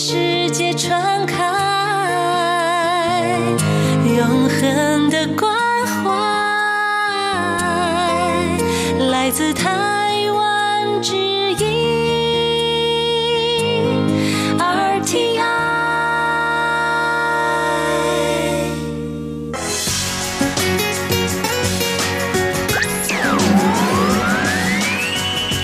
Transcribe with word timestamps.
是。 0.00 0.39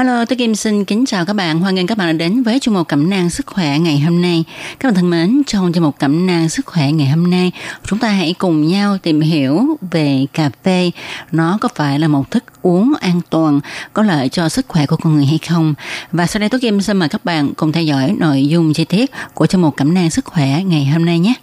Hello, 0.00 0.24
tôi 0.24 0.36
Kim 0.36 0.54
xin 0.54 0.84
kính 0.84 1.06
chào 1.06 1.24
các 1.24 1.32
bạn. 1.32 1.60
Hoan 1.60 1.74
nghênh 1.74 1.86
các 1.86 1.98
bạn 1.98 2.08
đã 2.08 2.12
đến 2.12 2.42
với 2.42 2.58
chương 2.60 2.74
mục 2.74 2.88
cẩm 2.88 3.10
nang 3.10 3.30
sức 3.30 3.46
khỏe 3.46 3.78
ngày 3.78 4.00
hôm 4.00 4.22
nay. 4.22 4.44
Các 4.78 4.88
bạn 4.88 4.94
thân 4.94 5.10
mến, 5.10 5.42
trong 5.46 5.72
chương 5.72 5.82
mục 5.82 5.98
cẩm 5.98 6.26
nang 6.26 6.48
sức 6.48 6.66
khỏe 6.66 6.92
ngày 6.92 7.08
hôm 7.08 7.30
nay, 7.30 7.52
chúng 7.86 7.98
ta 7.98 8.08
hãy 8.08 8.34
cùng 8.38 8.66
nhau 8.66 8.98
tìm 8.98 9.20
hiểu 9.20 9.76
về 9.90 10.26
cà 10.32 10.50
phê. 10.64 10.90
Nó 11.32 11.58
có 11.60 11.68
phải 11.74 11.98
là 11.98 12.08
một 12.08 12.30
thức 12.30 12.44
uống 12.62 12.92
an 13.00 13.20
toàn, 13.30 13.60
có 13.92 14.02
lợi 14.02 14.28
cho 14.28 14.48
sức 14.48 14.68
khỏe 14.68 14.86
của 14.86 14.96
con 14.96 15.16
người 15.16 15.26
hay 15.26 15.38
không? 15.48 15.74
Và 16.12 16.26
sau 16.26 16.40
đây 16.40 16.48
tôi 16.48 16.60
Kim 16.60 16.80
xin 16.80 16.96
mời 16.96 17.08
các 17.08 17.24
bạn 17.24 17.54
cùng 17.54 17.72
theo 17.72 17.82
dõi 17.82 18.14
nội 18.18 18.46
dung 18.46 18.72
chi 18.72 18.84
tiết 18.84 19.10
của 19.34 19.46
chương 19.46 19.62
mục 19.62 19.76
cẩm 19.76 19.94
nang 19.94 20.10
sức 20.10 20.24
khỏe 20.24 20.62
ngày 20.64 20.84
hôm 20.84 21.04
nay 21.04 21.18
nhé. 21.18 21.34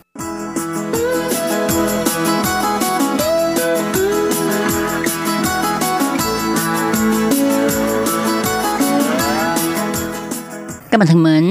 Các 10.97 10.99
bạn 10.99 11.07
thân 11.07 11.23
mến, 11.23 11.46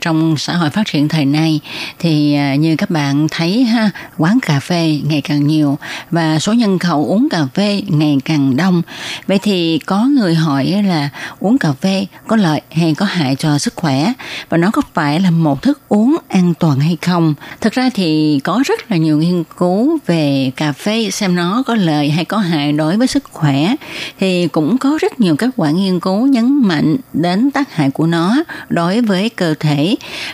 trong 0.00 0.36
xã 0.36 0.56
hội 0.56 0.70
phát 0.70 0.86
triển 0.86 1.08
thời 1.08 1.24
nay 1.24 1.60
thì 1.98 2.34
à, 2.34 2.54
như 2.54 2.76
các 2.76 2.90
bạn 2.90 3.26
thấy 3.30 3.64
ha, 3.64 3.90
quán 4.18 4.38
cà 4.42 4.60
phê 4.60 5.00
ngày 5.04 5.20
càng 5.20 5.46
nhiều 5.46 5.78
và 6.10 6.38
số 6.38 6.52
nhân 6.52 6.78
khẩu 6.78 7.06
uống 7.06 7.28
cà 7.28 7.46
phê 7.54 7.82
ngày 7.88 8.18
càng 8.24 8.56
đông. 8.56 8.82
Vậy 9.26 9.38
thì 9.42 9.78
có 9.86 10.04
người 10.04 10.34
hỏi 10.34 10.82
là 10.86 11.08
uống 11.40 11.58
cà 11.58 11.72
phê 11.72 12.06
có 12.26 12.36
lợi 12.36 12.60
hay 12.70 12.94
có 12.94 13.06
hại 13.06 13.36
cho 13.36 13.58
sức 13.58 13.74
khỏe 13.76 14.12
và 14.48 14.56
nó 14.56 14.70
có 14.70 14.82
phải 14.94 15.20
là 15.20 15.30
một 15.30 15.62
thức 15.62 15.80
uống 15.88 16.16
an 16.28 16.54
toàn 16.54 16.80
hay 16.80 16.96
không? 17.02 17.34
Thực 17.60 17.72
ra 17.72 17.90
thì 17.94 18.40
có 18.44 18.62
rất 18.66 18.90
là 18.90 18.96
nhiều 18.96 19.18
nghiên 19.18 19.44
cứu 19.56 19.98
về 20.06 20.50
cà 20.56 20.72
phê 20.72 21.10
xem 21.10 21.34
nó 21.34 21.62
có 21.66 21.74
lợi 21.74 22.10
hay 22.10 22.24
có 22.24 22.38
hại 22.38 22.72
đối 22.72 22.96
với 22.96 23.06
sức 23.06 23.24
khỏe 23.32 23.74
thì 24.20 24.48
cũng 24.48 24.78
có 24.78 24.98
rất 25.00 25.20
nhiều 25.20 25.36
kết 25.36 25.50
quả 25.56 25.70
nghiên 25.70 26.00
cứu 26.00 26.26
nhấn 26.26 26.62
mạnh 26.62 26.96
đến 27.12 27.50
tác 27.50 27.74
hại 27.74 27.90
của 27.90 28.06
nó 28.06 28.36
đối 28.68 29.00
với 29.00 29.28
cơ 29.28 29.54
thể. 29.60 29.77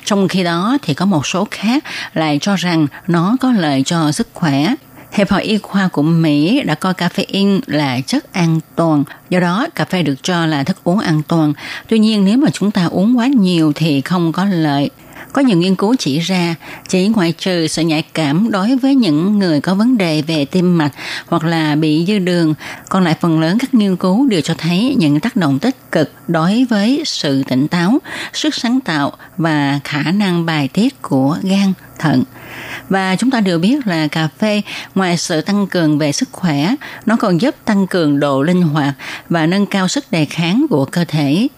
Trong 0.05 0.29
khi 0.29 0.45
đó 0.45 0.79
thì 0.83 0.95
có 0.95 1.07
một 1.07 1.27
số 1.27 1.49
khác 1.51 1.85
lại 2.15 2.39
cho 2.41 2.57
rằng 2.57 2.87
nó 3.07 3.37
có 3.41 3.53
lợi 3.53 3.83
cho 3.87 4.13
sức 4.13 4.29
khỏe. 4.35 4.75
Hiệp 5.13 5.31
hội 5.31 5.43
Y 5.43 5.59
khoa 5.59 5.89
của 5.89 6.03
Mỹ 6.03 6.63
đã 6.65 6.75
coi 6.75 6.93
caffeine 6.93 7.61
là 7.67 8.01
chất 8.01 8.33
an 8.33 8.61
toàn, 8.77 9.05
do 9.31 9.41
đó 9.41 9.67
cà 9.75 9.85
phê 9.85 10.03
được 10.03 10.23
cho 10.23 10.47
là 10.47 10.65
thức 10.65 10.77
uống 10.85 10.99
an 10.99 11.23
toàn. 11.29 11.53
Tuy 11.89 11.99
nhiên 11.99 12.25
nếu 12.25 12.39
mà 12.39 12.51
chúng 12.51 12.71
ta 12.71 12.85
uống 12.85 13.19
quá 13.19 13.27
nhiều 13.27 13.73
thì 13.75 14.01
không 14.01 14.33
có 14.33 14.45
lợi. 14.45 14.91
Có 15.35 15.43
nhiều 15.43 15.59
nghiên 15.59 15.75
cứu 15.75 15.95
chỉ 15.99 16.19
ra, 16.19 16.55
chỉ 16.89 17.09
ngoại 17.09 17.33
trừ 17.33 17.67
sự 17.67 17.83
nhạy 17.83 18.03
cảm 18.03 18.51
đối 18.51 18.77
với 18.77 18.95
những 18.95 19.39
người 19.39 19.61
có 19.61 19.75
vấn 19.75 19.99
đề 19.99 20.23
về 20.23 20.45
tim 20.45 20.79
mạch 20.79 20.93
hoặc 21.27 21.45
là 21.45 21.75
bị 21.75 22.05
dư 22.09 22.19
đường, 22.19 22.55
còn 22.89 23.05
lại 23.05 23.17
phần 23.21 23.41
lớn 23.41 23.59
các 23.59 23.75
nghiên 23.75 23.97
cứu 23.97 24.27
đều 24.27 24.41
cho 24.41 24.55
thấy 24.59 24.95
những 24.99 25.21
tác 25.21 25.37
động 25.37 25.59
tích 25.59 25.77
cực 25.93 26.13
đối 26.29 26.67
với 26.71 27.03
sự 27.07 27.43
tỉnh 27.43 27.69
táo, 27.69 27.99
sức 28.33 28.55
sáng 28.55 28.81
tạo 28.81 29.13
và 29.37 29.81
khả 29.85 30.03
năng 30.03 30.47
bài 30.47 30.69
tiết 30.69 31.03
của 31.03 31.39
gan, 31.43 31.73
thận. 31.99 32.25
Và 32.89 33.17
chúng 33.17 33.31
ta 33.31 33.41
đều 33.41 33.59
biết 33.59 33.87
là 33.87 34.07
cà 34.07 34.29
phê 34.39 34.63
ngoài 34.95 35.17
sự 35.17 35.41
tăng 35.41 35.67
cường 35.67 35.99
về 35.99 36.13
sức 36.13 36.29
khỏe, 36.33 36.75
nó 37.07 37.17
còn 37.17 37.41
giúp 37.41 37.55
tăng 37.65 37.87
cường 37.87 38.21
độ 38.21 38.43
linh 38.43 38.63
hoạt 38.63 38.95
và 39.29 39.47
nâng 39.47 39.67
cao 39.67 39.89
sức 39.89 40.11
đề 40.11 40.25
kháng 40.25 40.67
của 40.71 40.85
cơ 40.85 41.05
thể. 41.09 41.49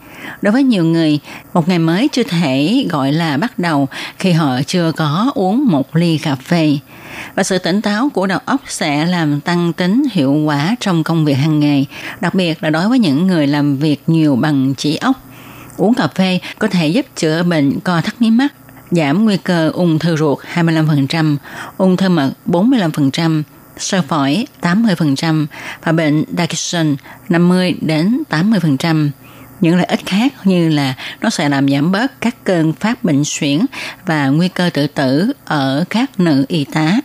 Đối 0.42 0.52
với 0.52 0.62
nhiều 0.62 0.84
người, 0.84 1.18
một 1.54 1.68
ngày 1.68 1.78
mới 1.78 2.08
chưa 2.12 2.22
thể 2.22 2.86
gọi 2.90 3.12
là 3.12 3.36
bắt 3.36 3.58
đầu 3.58 3.88
khi 4.18 4.32
họ 4.32 4.62
chưa 4.66 4.92
có 4.92 5.32
uống 5.34 5.66
một 5.66 5.96
ly 5.96 6.18
cà 6.18 6.34
phê. 6.34 6.78
Và 7.34 7.42
sự 7.42 7.58
tỉnh 7.58 7.82
táo 7.82 8.08
của 8.14 8.26
đầu 8.26 8.38
óc 8.44 8.60
sẽ 8.68 9.06
làm 9.06 9.40
tăng 9.40 9.72
tính 9.72 10.04
hiệu 10.12 10.32
quả 10.32 10.76
trong 10.80 11.04
công 11.04 11.24
việc 11.24 11.34
hàng 11.34 11.60
ngày, 11.60 11.86
đặc 12.20 12.34
biệt 12.34 12.62
là 12.62 12.70
đối 12.70 12.88
với 12.88 12.98
những 12.98 13.26
người 13.26 13.46
làm 13.46 13.76
việc 13.76 14.02
nhiều 14.06 14.36
bằng 14.36 14.74
chỉ 14.74 14.96
óc. 14.96 15.16
Uống 15.76 15.94
cà 15.94 16.08
phê 16.14 16.40
có 16.58 16.68
thể 16.68 16.88
giúp 16.88 17.06
chữa 17.16 17.42
bệnh 17.42 17.80
co 17.80 18.00
thắt 18.00 18.22
mí 18.22 18.30
mắt, 18.30 18.54
giảm 18.90 19.24
nguy 19.24 19.36
cơ 19.36 19.70
ung 19.74 19.98
thư 19.98 20.16
ruột 20.16 20.38
25%, 20.54 21.36
ung 21.76 21.96
thư 21.96 22.08
mật 22.08 22.32
45%, 22.46 23.42
sơ 23.76 24.02
phổi 24.02 24.46
80% 24.62 25.46
và 25.84 25.92
bệnh 25.92 26.24
Parkinson 26.36 26.96
50 27.28 27.74
đến 27.80 28.22
80%. 28.30 29.10
Những 29.60 29.76
lợi 29.76 29.84
ích 29.84 30.06
khác 30.06 30.32
như 30.44 30.68
là 30.68 30.94
nó 31.20 31.30
sẽ 31.30 31.48
làm 31.48 31.68
giảm 31.68 31.92
bớt 31.92 32.20
các 32.20 32.44
cơn 32.44 32.72
phát 32.72 33.04
bệnh 33.04 33.24
suyễn 33.24 33.60
và 34.06 34.28
nguy 34.28 34.48
cơ 34.48 34.70
tự 34.74 34.86
tử 34.86 35.32
ở 35.44 35.84
các 35.90 36.20
nữ 36.20 36.44
y 36.48 36.64
tá. 36.64 37.00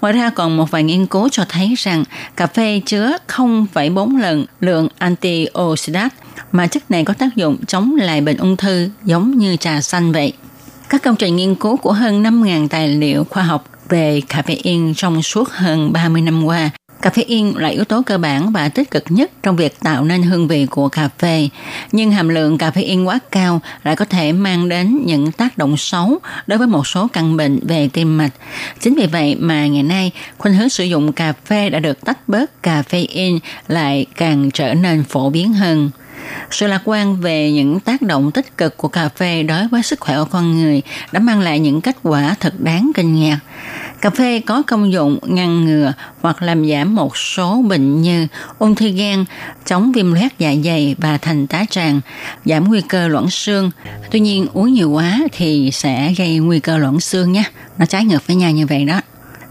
Ngoài 0.00 0.12
ra 0.12 0.30
còn 0.30 0.56
một 0.56 0.70
vài 0.70 0.82
nghiên 0.82 1.06
cứu 1.06 1.28
cho 1.28 1.44
thấy 1.48 1.74
rằng 1.78 2.04
cà 2.36 2.46
phê 2.46 2.80
chứa 2.86 3.16
0,4 3.28 4.18
lần 4.18 4.46
lượng 4.60 4.88
antioxidant 4.98 6.12
mà 6.52 6.66
chất 6.66 6.90
này 6.90 7.04
có 7.04 7.14
tác 7.14 7.36
dụng 7.36 7.56
chống 7.66 7.96
lại 7.96 8.20
bệnh 8.20 8.36
ung 8.36 8.56
thư 8.56 8.88
giống 9.04 9.38
như 9.38 9.56
trà 9.56 9.80
xanh 9.80 10.12
vậy. 10.12 10.32
Các 10.88 11.02
công 11.02 11.16
trình 11.16 11.36
nghiên 11.36 11.54
cứu 11.54 11.76
của 11.76 11.92
hơn 11.92 12.22
5.000 12.22 12.68
tài 12.68 12.88
liệu 12.88 13.24
khoa 13.24 13.42
học 13.42 13.64
về 13.88 14.22
caffeine 14.28 14.94
trong 14.94 15.22
suốt 15.22 15.50
hơn 15.50 15.92
30 15.92 16.22
năm 16.22 16.44
qua 16.44 16.70
Caffeine 17.02 17.58
là 17.58 17.68
yếu 17.68 17.84
tố 17.84 18.02
cơ 18.06 18.18
bản 18.18 18.52
và 18.52 18.68
tích 18.68 18.90
cực 18.90 19.04
nhất 19.08 19.30
trong 19.42 19.56
việc 19.56 19.80
tạo 19.80 20.04
nên 20.04 20.22
hương 20.22 20.48
vị 20.48 20.66
của 20.66 20.88
cà 20.88 21.08
phê. 21.18 21.48
Nhưng 21.92 22.12
hàm 22.12 22.28
lượng 22.28 22.56
caffeine 22.56 23.04
quá 23.04 23.18
cao 23.30 23.60
lại 23.84 23.96
có 23.96 24.04
thể 24.04 24.32
mang 24.32 24.68
đến 24.68 25.02
những 25.06 25.32
tác 25.32 25.58
động 25.58 25.76
xấu 25.76 26.18
đối 26.46 26.58
với 26.58 26.66
một 26.66 26.86
số 26.86 27.08
căn 27.12 27.36
bệnh 27.36 27.60
về 27.62 27.88
tim 27.92 28.18
mạch. 28.18 28.32
Chính 28.80 28.94
vì 28.94 29.06
vậy 29.06 29.36
mà 29.38 29.66
ngày 29.66 29.82
nay, 29.82 30.10
khuynh 30.38 30.54
hướng 30.54 30.68
sử 30.68 30.84
dụng 30.84 31.12
cà 31.12 31.32
phê 31.32 31.70
đã 31.70 31.78
được 31.78 32.04
tách 32.04 32.28
bớt 32.28 32.50
caffeine 32.62 33.38
lại 33.68 34.06
càng 34.16 34.50
trở 34.50 34.74
nên 34.74 35.04
phổ 35.04 35.30
biến 35.30 35.52
hơn. 35.52 35.90
Sự 36.50 36.66
lạc 36.66 36.82
quan 36.84 37.16
về 37.16 37.52
những 37.52 37.80
tác 37.80 38.02
động 38.02 38.30
tích 38.30 38.56
cực 38.56 38.76
của 38.76 38.88
cà 38.88 39.08
phê 39.08 39.42
đối 39.42 39.68
với 39.68 39.82
sức 39.82 40.00
khỏe 40.00 40.16
của 40.16 40.24
con 40.24 40.56
người 40.56 40.82
đã 41.12 41.20
mang 41.20 41.40
lại 41.40 41.58
những 41.58 41.80
kết 41.80 41.96
quả 42.02 42.34
thật 42.40 42.60
đáng 42.60 42.90
kinh 42.94 43.20
ngạc. 43.20 43.38
Cà 44.00 44.10
phê 44.10 44.40
có 44.46 44.62
công 44.66 44.92
dụng 44.92 45.18
ngăn 45.22 45.64
ngừa 45.64 45.92
hoặc 46.20 46.42
làm 46.42 46.68
giảm 46.68 46.94
một 46.94 47.16
số 47.16 47.62
bệnh 47.68 48.02
như 48.02 48.26
ung 48.58 48.74
thư 48.74 48.88
gan, 48.88 49.24
chống 49.66 49.92
viêm 49.92 50.12
loét 50.12 50.38
dạ 50.38 50.54
dày 50.64 50.96
và 50.98 51.18
thành 51.18 51.46
tá 51.46 51.64
tràng, 51.70 52.00
giảm 52.44 52.68
nguy 52.68 52.80
cơ 52.80 53.08
loãng 53.08 53.30
xương. 53.30 53.70
Tuy 54.10 54.20
nhiên 54.20 54.46
uống 54.52 54.72
nhiều 54.72 54.90
quá 54.90 55.18
thì 55.32 55.70
sẽ 55.72 56.14
gây 56.18 56.38
nguy 56.38 56.60
cơ 56.60 56.78
loãng 56.78 57.00
xương 57.00 57.32
nhé. 57.32 57.44
Nó 57.78 57.86
trái 57.86 58.04
ngược 58.04 58.26
với 58.26 58.36
nhau 58.36 58.50
như 58.50 58.66
vậy 58.66 58.84
đó. 58.84 59.00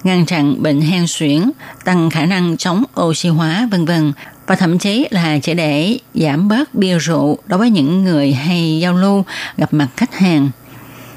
Ngăn 0.04 0.26
chặn 0.26 0.64
bệnh 0.64 0.82
hen 0.82 1.08
suyễn, 1.08 1.52
tăng 1.86 2.10
khả 2.10 2.26
năng 2.26 2.58
chống 2.58 2.84
oxy 3.02 3.30
hóa 3.30 3.68
vân 3.72 3.86
vân 3.86 4.14
và 4.50 4.56
thậm 4.56 4.78
chí 4.78 5.08
là 5.12 5.38
chỉ 5.40 5.54
để 5.54 5.98
giảm 6.14 6.48
bớt 6.48 6.76
bia 6.76 6.98
rượu 6.98 7.38
đối 7.46 7.60
với 7.60 7.70
những 7.70 8.04
người 8.04 8.34
hay 8.34 8.80
giao 8.80 8.94
lưu 8.94 9.26
gặp 9.58 9.74
mặt 9.74 9.88
khách 9.98 10.16
hàng. 10.16 10.50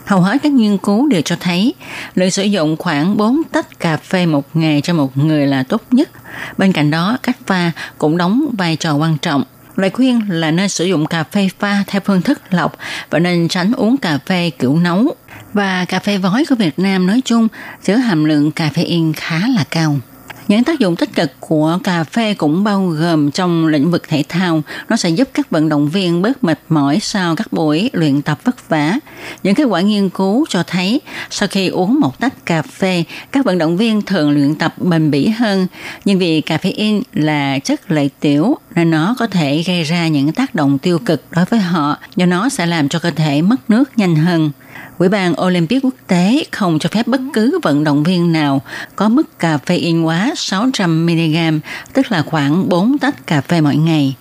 Hầu 0.04 0.20
hết 0.20 0.38
các 0.42 0.52
nghiên 0.52 0.78
cứu 0.78 1.08
đều 1.08 1.22
cho 1.22 1.36
thấy 1.40 1.74
lượng 2.14 2.30
sử 2.30 2.42
dụng 2.42 2.76
khoảng 2.76 3.16
4 3.16 3.42
tách 3.52 3.78
cà 3.78 3.96
phê 3.96 4.26
một 4.26 4.56
ngày 4.56 4.80
cho 4.80 4.94
một 4.94 5.16
người 5.16 5.46
là 5.46 5.62
tốt 5.62 5.82
nhất. 5.90 6.10
Bên 6.58 6.72
cạnh 6.72 6.90
đó, 6.90 7.18
cách 7.22 7.36
pha 7.46 7.72
cũng 7.98 8.16
đóng 8.16 8.46
vai 8.58 8.76
trò 8.76 8.94
quan 8.94 9.18
trọng. 9.18 9.44
Lời 9.76 9.90
khuyên 9.90 10.20
là 10.28 10.50
nên 10.50 10.68
sử 10.68 10.84
dụng 10.84 11.06
cà 11.06 11.24
phê 11.24 11.48
pha 11.58 11.84
theo 11.86 12.00
phương 12.04 12.22
thức 12.22 12.40
lọc 12.50 12.76
và 13.10 13.18
nên 13.18 13.48
tránh 13.48 13.72
uống 13.72 13.96
cà 13.96 14.18
phê 14.26 14.50
kiểu 14.58 14.76
nấu. 14.76 15.14
Và 15.52 15.84
cà 15.84 15.98
phê 15.98 16.18
vói 16.18 16.44
của 16.48 16.54
Việt 16.54 16.78
Nam 16.78 17.06
nói 17.06 17.20
chung 17.24 17.48
chứa 17.84 17.96
hàm 17.96 18.24
lượng 18.24 18.50
caffeine 18.56 19.12
khá 19.16 19.38
là 19.38 19.64
cao. 19.70 19.96
Những 20.48 20.64
tác 20.64 20.78
dụng 20.78 20.96
tích 20.96 21.14
cực 21.14 21.30
của 21.40 21.78
cà 21.84 22.04
phê 22.04 22.34
cũng 22.34 22.64
bao 22.64 22.86
gồm 22.86 23.30
trong 23.30 23.66
lĩnh 23.66 23.90
vực 23.90 24.08
thể 24.08 24.24
thao, 24.28 24.62
nó 24.88 24.96
sẽ 24.96 25.08
giúp 25.08 25.28
các 25.34 25.50
vận 25.50 25.68
động 25.68 25.88
viên 25.88 26.22
bớt 26.22 26.44
mệt 26.44 26.58
mỏi 26.68 26.98
sau 27.00 27.36
các 27.36 27.52
buổi 27.52 27.90
luyện 27.92 28.22
tập 28.22 28.38
vất 28.44 28.68
vả. 28.68 28.98
Những 29.42 29.54
kết 29.54 29.64
quả 29.64 29.80
nghiên 29.80 30.08
cứu 30.08 30.46
cho 30.48 30.62
thấy 30.62 31.00
sau 31.30 31.48
khi 31.48 31.68
uống 31.68 32.00
một 32.00 32.18
tách 32.20 32.46
cà 32.46 32.62
phê, 32.62 33.04
các 33.32 33.44
vận 33.44 33.58
động 33.58 33.76
viên 33.76 34.02
thường 34.02 34.30
luyện 34.30 34.54
tập 34.54 34.74
bền 34.78 35.10
bỉ 35.10 35.28
hơn. 35.28 35.66
Nhưng 36.04 36.18
vì 36.18 36.40
caffeine 36.40 37.02
là 37.12 37.58
chất 37.58 37.90
lợi 37.90 38.10
tiểu 38.20 38.56
nên 38.74 38.90
nó 38.90 39.16
có 39.18 39.26
thể 39.26 39.62
gây 39.66 39.82
ra 39.82 40.08
những 40.08 40.32
tác 40.32 40.54
động 40.54 40.78
tiêu 40.78 40.98
cực 40.98 41.24
đối 41.30 41.44
với 41.44 41.60
họ, 41.60 41.96
do 42.16 42.26
nó 42.26 42.48
sẽ 42.48 42.66
làm 42.66 42.88
cho 42.88 42.98
cơ 42.98 43.10
thể 43.10 43.42
mất 43.42 43.70
nước 43.70 43.98
nhanh 43.98 44.16
hơn. 44.16 44.50
Ủy 44.98 45.08
ban 45.08 45.40
Olympic 45.40 45.84
quốc 45.84 45.94
tế 46.06 46.44
không 46.50 46.78
cho 46.78 46.88
phép 46.88 47.06
bất 47.06 47.20
cứ 47.32 47.58
vận 47.62 47.84
động 47.84 48.02
viên 48.02 48.32
nào 48.32 48.62
có 48.96 49.08
mức 49.08 49.28
caffeine 49.40 50.04
quá 50.04 50.32
600mg, 50.36 51.60
tức 51.92 52.12
là 52.12 52.22
khoảng 52.22 52.68
4 52.68 52.98
tách 52.98 53.26
cà 53.26 53.40
phê 53.40 53.60
mỗi 53.60 53.76
ngày. 53.76 54.16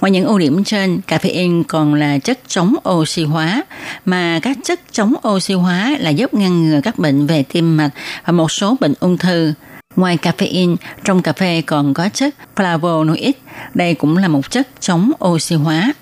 Ngoài 0.00 0.10
những 0.10 0.24
ưu 0.24 0.38
điểm 0.38 0.64
trên, 0.64 1.00
caffeine 1.08 1.62
còn 1.68 1.94
là 1.94 2.18
chất 2.18 2.40
chống 2.48 2.74
oxy 2.88 3.24
hóa, 3.24 3.62
mà 4.04 4.40
các 4.42 4.58
chất 4.64 4.80
chống 4.92 5.14
oxy 5.28 5.54
hóa 5.54 5.96
là 5.98 6.10
giúp 6.10 6.34
ngăn 6.34 6.62
ngừa 6.62 6.80
các 6.80 6.98
bệnh 6.98 7.26
về 7.26 7.42
tim 7.42 7.76
mạch 7.76 7.90
và 8.24 8.32
một 8.32 8.52
số 8.52 8.76
bệnh 8.80 8.94
ung 9.00 9.18
thư. 9.18 9.52
Ngoài 9.98 10.18
caffeine, 10.22 10.76
trong 11.04 11.22
cà 11.22 11.32
phê 11.32 11.62
còn 11.66 11.94
có 11.94 12.08
chất 12.08 12.34
flavonoid. 12.56 13.32
Đây 13.74 13.94
cũng 13.94 14.16
là 14.16 14.28
một 14.28 14.50
chất 14.50 14.68
chống 14.80 15.12
oxy 15.24 15.54
hóa. 15.54 15.92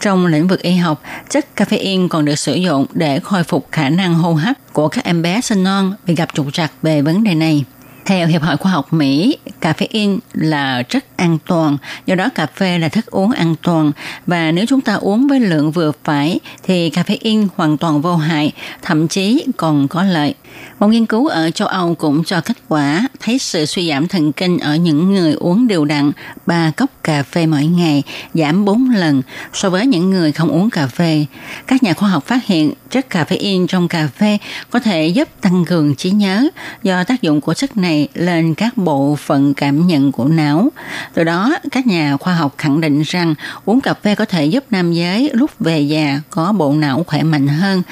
Trong 0.00 0.26
lĩnh 0.26 0.48
vực 0.48 0.62
y 0.62 0.74
học, 0.76 1.02
chất 1.30 1.46
caffeine 1.56 2.08
còn 2.08 2.24
được 2.24 2.34
sử 2.34 2.54
dụng 2.54 2.86
để 2.92 3.20
khôi 3.20 3.44
phục 3.44 3.68
khả 3.72 3.88
năng 3.88 4.14
hô 4.14 4.32
hấp 4.32 4.56
của 4.72 4.88
các 4.88 5.04
em 5.04 5.22
bé 5.22 5.40
sinh 5.40 5.64
non 5.64 5.92
bị 6.06 6.14
gặp 6.14 6.28
trục 6.34 6.52
trặc 6.52 6.72
về 6.82 7.02
vấn 7.02 7.24
đề 7.24 7.34
này. 7.34 7.64
Theo 8.04 8.26
Hiệp 8.26 8.42
hội 8.42 8.56
Khoa 8.56 8.72
học 8.72 8.92
Mỹ, 8.92 9.36
caffeine 9.60 10.18
là 10.32 10.82
chất 10.82 11.04
an 11.16 11.38
toàn, 11.46 11.76
do 12.06 12.14
đó 12.14 12.28
cà 12.34 12.46
phê 12.46 12.78
là 12.78 12.88
thức 12.88 13.06
uống 13.06 13.32
an 13.32 13.54
toàn 13.62 13.92
và 14.26 14.52
nếu 14.52 14.66
chúng 14.68 14.80
ta 14.80 14.94
uống 14.94 15.28
với 15.28 15.40
lượng 15.40 15.72
vừa 15.72 15.92
phải 16.04 16.40
thì 16.62 16.90
caffeine 16.90 17.46
hoàn 17.56 17.76
toàn 17.76 18.00
vô 18.00 18.16
hại, 18.16 18.52
thậm 18.82 19.08
chí 19.08 19.44
còn 19.56 19.88
có 19.88 20.02
lợi. 20.02 20.34
Một 20.78 20.88
nghiên 20.88 21.06
cứu 21.06 21.26
ở 21.26 21.50
châu 21.50 21.68
Âu 21.68 21.94
cũng 21.94 22.24
cho 22.24 22.40
kết 22.40 22.56
quả 22.68 23.08
thấy 23.20 23.38
sự 23.38 23.66
suy 23.66 23.88
giảm 23.88 24.08
thần 24.08 24.32
kinh 24.32 24.58
ở 24.58 24.76
những 24.76 25.14
người 25.14 25.32
uống 25.32 25.66
đều 25.66 25.84
đặn 25.84 26.12
3 26.46 26.70
cốc 26.70 26.90
cà 27.02 27.22
phê 27.22 27.46
mỗi 27.46 27.66
ngày 27.66 28.02
giảm 28.34 28.64
4 28.64 28.90
lần 28.90 29.22
so 29.52 29.70
với 29.70 29.86
những 29.86 30.10
người 30.10 30.32
không 30.32 30.48
uống 30.48 30.70
cà 30.70 30.86
phê. 30.86 31.26
Các 31.66 31.82
nhà 31.82 31.94
khoa 31.94 32.08
học 32.08 32.26
phát 32.26 32.46
hiện 32.46 32.72
chất 32.90 33.06
caffeine 33.10 33.66
trong 33.66 33.88
cà 33.88 34.08
phê 34.18 34.38
có 34.70 34.78
thể 34.78 35.06
giúp 35.06 35.28
tăng 35.40 35.64
cường 35.64 35.94
trí 35.94 36.10
nhớ 36.10 36.48
do 36.82 37.04
tác 37.04 37.22
dụng 37.22 37.40
của 37.40 37.54
chất 37.54 37.76
này 37.76 38.08
lên 38.14 38.54
các 38.54 38.76
bộ 38.76 39.16
phận 39.16 39.54
cảm 39.54 39.86
nhận 39.86 40.12
của 40.12 40.24
não. 40.24 40.68
Từ 41.14 41.24
đó, 41.24 41.56
các 41.70 41.86
nhà 41.86 42.16
khoa 42.16 42.34
học 42.34 42.54
khẳng 42.58 42.80
định 42.80 43.02
rằng 43.02 43.34
uống 43.64 43.80
cà 43.80 43.94
phê 43.94 44.14
có 44.14 44.24
thể 44.24 44.46
giúp 44.46 44.64
nam 44.70 44.92
giới 44.92 45.30
lúc 45.32 45.50
về 45.60 45.80
già 45.80 46.20
có 46.30 46.52
bộ 46.52 46.72
não 46.72 47.04
khỏe 47.06 47.22
mạnh 47.22 47.48
hơn. 47.48 47.82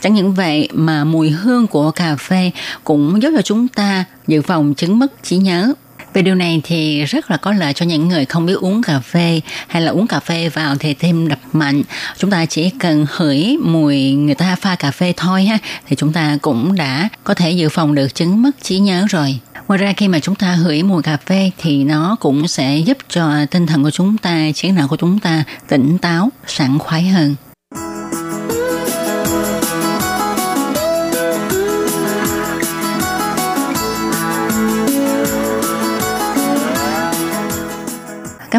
Chẳng 0.00 0.14
những 0.14 0.34
vậy 0.34 0.68
mà 0.72 1.04
mùi 1.04 1.30
hương 1.30 1.66
của 1.66 1.90
cà 1.90 2.09
phê 2.16 2.50
cũng 2.84 3.22
giúp 3.22 3.30
cho 3.36 3.42
chúng 3.42 3.68
ta 3.68 4.04
dự 4.26 4.42
phòng 4.42 4.74
chứng 4.74 4.98
mất 4.98 5.22
trí 5.22 5.36
nhớ. 5.36 5.72
Về 6.14 6.22
điều 6.22 6.34
này 6.34 6.60
thì 6.64 7.04
rất 7.04 7.30
là 7.30 7.36
có 7.36 7.52
lợi 7.52 7.72
cho 7.72 7.86
những 7.86 8.08
người 8.08 8.24
không 8.24 8.46
biết 8.46 8.54
uống 8.54 8.82
cà 8.82 9.00
phê 9.00 9.40
hay 9.68 9.82
là 9.82 9.90
uống 9.90 10.06
cà 10.06 10.20
phê 10.20 10.48
vào 10.48 10.76
thì 10.76 10.94
thêm 10.94 11.28
đập 11.28 11.38
mạnh. 11.52 11.82
Chúng 12.18 12.30
ta 12.30 12.46
chỉ 12.46 12.70
cần 12.70 13.06
hửi 13.10 13.56
mùi 13.62 14.12
người 14.12 14.34
ta 14.34 14.56
pha 14.60 14.74
cà 14.74 14.90
phê 14.90 15.14
thôi 15.16 15.44
ha 15.44 15.58
thì 15.88 15.96
chúng 15.96 16.12
ta 16.12 16.38
cũng 16.42 16.76
đã 16.76 17.08
có 17.24 17.34
thể 17.34 17.50
dự 17.50 17.68
phòng 17.68 17.94
được 17.94 18.14
chứng 18.14 18.42
mất 18.42 18.50
trí 18.62 18.78
nhớ 18.78 19.06
rồi. 19.10 19.38
Ngoài 19.68 19.78
ra 19.78 19.92
khi 19.96 20.08
mà 20.08 20.18
chúng 20.18 20.34
ta 20.34 20.52
hửi 20.52 20.82
mùi 20.82 21.02
cà 21.02 21.16
phê 21.16 21.50
thì 21.58 21.84
nó 21.84 22.16
cũng 22.20 22.48
sẽ 22.48 22.78
giúp 22.78 22.98
cho 23.08 23.46
tinh 23.50 23.66
thần 23.66 23.82
của 23.82 23.90
chúng 23.90 24.18
ta, 24.18 24.38
trí 24.54 24.70
não 24.70 24.88
của 24.88 24.96
chúng 24.96 25.18
ta 25.18 25.44
tỉnh 25.68 25.98
táo, 25.98 26.30
sảng 26.46 26.78
khoái 26.78 27.02
hơn. 27.02 27.34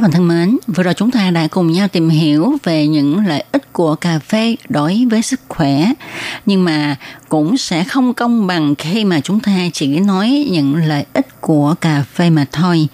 Các 0.01 0.03
bạn 0.03 0.12
thân 0.12 0.27
mến, 0.27 0.57
vừa 0.68 0.83
rồi 0.83 0.94
chúng 0.94 1.12
ta 1.12 1.31
đã 1.31 1.48
cùng 1.48 1.71
nhau 1.71 1.88
tìm 1.88 2.09
hiểu 2.09 2.57
về 2.63 2.88
những 2.88 3.25
lợi 3.25 3.44
ích 3.51 3.74
của 3.74 3.95
cà 3.95 4.19
phê 4.19 4.56
đối 4.69 5.06
với 5.12 5.21
sức 5.21 5.39
khỏe. 5.48 5.92
Nhưng 6.45 6.63
mà 6.65 6.95
cũng 7.31 7.57
sẽ 7.57 7.83
không 7.83 8.13
công 8.13 8.48
bằng 8.48 8.75
khi 8.75 9.06
mà 9.06 9.19
chúng 9.19 9.39
ta 9.39 9.51
chỉ 9.74 9.88
nói 9.88 10.48
những 10.51 10.75
lợi 10.75 11.06
ích 11.13 11.42
của 11.42 11.75
cà 11.81 12.04
phê 12.13 12.30
mà 12.30 12.45
thôi. 12.51 12.88